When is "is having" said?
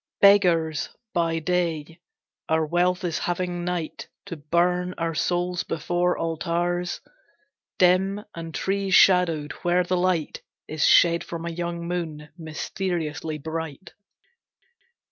3.03-3.63